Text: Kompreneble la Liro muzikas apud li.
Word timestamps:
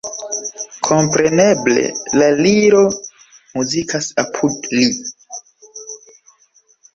Kompreneble 0.85 1.83
la 2.21 2.29
Liro 2.39 2.81
muzikas 3.59 4.09
apud 4.25 4.71
li. 4.79 4.89